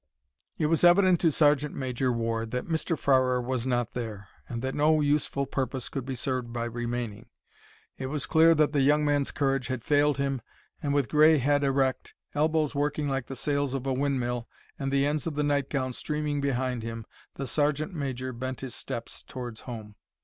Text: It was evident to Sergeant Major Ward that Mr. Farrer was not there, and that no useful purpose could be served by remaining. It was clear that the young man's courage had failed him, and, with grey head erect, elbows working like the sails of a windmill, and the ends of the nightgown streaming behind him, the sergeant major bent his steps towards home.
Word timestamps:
It 0.57 0.65
was 0.65 0.83
evident 0.83 1.19
to 1.19 1.31
Sergeant 1.31 1.75
Major 1.75 2.11
Ward 2.11 2.49
that 2.49 2.65
Mr. 2.65 2.97
Farrer 2.97 3.39
was 3.39 3.67
not 3.67 3.93
there, 3.93 4.29
and 4.49 4.63
that 4.63 4.73
no 4.73 4.99
useful 4.99 5.45
purpose 5.45 5.89
could 5.89 6.07
be 6.07 6.15
served 6.15 6.51
by 6.51 6.63
remaining. 6.63 7.27
It 7.99 8.07
was 8.07 8.25
clear 8.25 8.55
that 8.55 8.71
the 8.71 8.81
young 8.81 9.05
man's 9.05 9.29
courage 9.29 9.67
had 9.67 9.83
failed 9.83 10.17
him, 10.17 10.41
and, 10.81 10.91
with 10.95 11.07
grey 11.07 11.37
head 11.37 11.63
erect, 11.63 12.15
elbows 12.33 12.73
working 12.73 13.07
like 13.07 13.27
the 13.27 13.35
sails 13.35 13.75
of 13.75 13.85
a 13.85 13.93
windmill, 13.93 14.49
and 14.79 14.91
the 14.91 15.05
ends 15.05 15.27
of 15.27 15.35
the 15.35 15.43
nightgown 15.43 15.93
streaming 15.93 16.41
behind 16.41 16.81
him, 16.81 17.05
the 17.35 17.45
sergeant 17.45 17.93
major 17.93 18.33
bent 18.33 18.61
his 18.61 18.73
steps 18.73 19.21
towards 19.21 19.59
home. 19.59 19.93